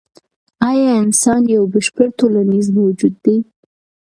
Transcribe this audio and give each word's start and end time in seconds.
ایا 0.69 0.91
انسان 1.03 1.41
یو 1.55 1.63
بشپړ 1.73 2.07
ټولنیز 2.19 2.65
موجود 2.77 3.13
دی؟ 3.23 3.35